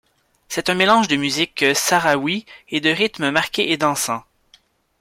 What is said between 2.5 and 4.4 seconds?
et de rythmes marqués et dansants.